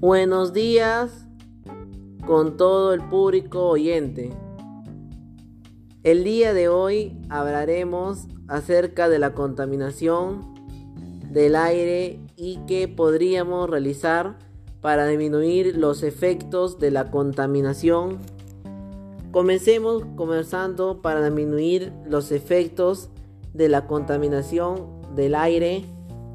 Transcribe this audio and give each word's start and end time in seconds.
Buenos 0.00 0.54
días 0.54 1.26
con 2.26 2.56
todo 2.56 2.94
el 2.94 3.02
público 3.02 3.68
oyente. 3.68 4.30
El 6.04 6.24
día 6.24 6.54
de 6.54 6.70
hoy 6.70 7.20
hablaremos 7.28 8.26
acerca 8.48 9.10
de 9.10 9.18
la 9.18 9.34
contaminación 9.34 10.54
del 11.30 11.54
aire 11.54 12.18
y 12.34 12.60
qué 12.66 12.88
podríamos 12.88 13.68
realizar 13.68 14.38
para 14.80 15.06
disminuir 15.06 15.76
los 15.76 16.02
efectos 16.02 16.78
de 16.78 16.90
la 16.92 17.10
contaminación. 17.10 18.20
Comencemos 19.32 20.06
comenzando 20.16 21.02
para 21.02 21.22
disminuir 21.22 21.92
los 22.06 22.32
efectos 22.32 23.10
de 23.52 23.68
la 23.68 23.86
contaminación 23.86 25.02
del 25.14 25.34
aire. 25.34 25.84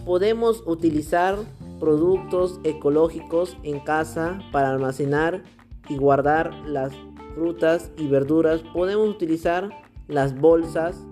Podemos 0.05 0.61
utilizar 0.67 1.39
productos 1.79 2.59
ecológicos 2.63 3.57
en 3.63 3.79
casa 3.79 4.39
para 4.51 4.71
almacenar 4.71 5.43
y 5.89 5.97
guardar 5.97 6.53
las 6.65 6.93
frutas 7.35 7.91
y 7.97 8.07
verduras. 8.07 8.61
Podemos 8.73 9.09
utilizar 9.09 9.69
las 10.07 10.39
bolsas 10.39 11.05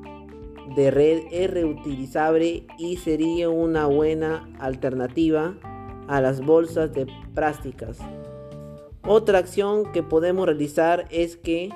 de 0.76 0.92
red 0.92 1.24
es 1.32 1.52
reutilizable 1.52 2.66
y 2.78 2.98
sería 2.98 3.50
una 3.50 3.86
buena 3.86 4.50
alternativa 4.60 5.56
a 6.08 6.22
las 6.22 6.42
bolsas 6.42 6.94
de 6.94 7.08
plásticas. 7.34 8.00
Otra 9.06 9.40
acción 9.40 9.92
que 9.92 10.04
podemos 10.04 10.46
realizar 10.46 11.06
es 11.10 11.36
que 11.36 11.70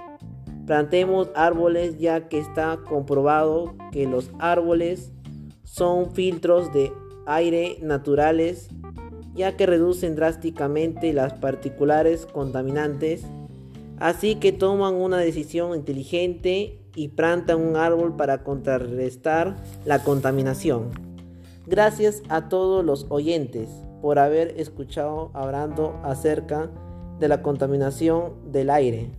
plantemos 0.66 1.30
árboles 1.36 1.98
ya 2.00 2.30
que 2.30 2.40
está 2.40 2.78
comprobado 2.88 3.76
que 3.92 4.08
los 4.08 4.31
árboles 4.40 5.12
son 5.64 6.14
filtros 6.14 6.72
de 6.73 6.92
aire 7.26 7.78
naturales 7.81 8.70
ya 9.38 9.55
que 9.55 9.67
reducen 9.67 10.16
drásticamente 10.16 11.13
las 11.13 11.33
particulares 11.33 12.25
contaminantes, 12.25 13.23
así 13.99 14.35
que 14.35 14.52
toman 14.52 14.95
una 14.95 15.19
decisión 15.19 15.75
inteligente 15.75 16.81
y 16.95 17.09
plantan 17.09 17.61
un 17.61 17.75
árbol 17.75 18.15
para 18.15 18.43
contrarrestar 18.43 19.55
la 19.85 20.03
contaminación. 20.03 20.89
Gracias 21.67 22.23
a 22.30 22.49
todos 22.49 22.83
los 22.83 23.05
oyentes 23.09 23.69
por 24.02 24.19
haber 24.19 24.59
escuchado 24.59 25.30
hablando 25.33 25.99
acerca 26.03 26.71
de 27.19 27.27
la 27.27 27.41
contaminación 27.41 28.52
del 28.52 28.71
aire. 28.71 29.11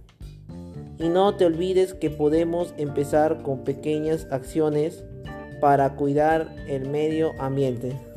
Y 0.98 1.08
no 1.08 1.36
te 1.36 1.44
olvides 1.44 1.94
que 1.94 2.10
podemos 2.10 2.74
empezar 2.76 3.42
con 3.42 3.62
pequeñas 3.62 4.26
acciones 4.32 5.04
para 5.60 5.94
cuidar 5.94 6.56
el 6.66 6.88
medio 6.88 7.32
ambiente. 7.38 8.07